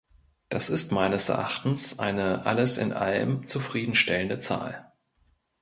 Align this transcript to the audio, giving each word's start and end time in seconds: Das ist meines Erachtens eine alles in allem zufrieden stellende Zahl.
Das 0.49 0.71
ist 0.71 0.91
meines 0.91 1.29
Erachtens 1.29 1.99
eine 1.99 2.47
alles 2.47 2.79
in 2.79 2.91
allem 2.91 3.45
zufrieden 3.45 3.93
stellende 3.93 4.39
Zahl. 4.39 4.91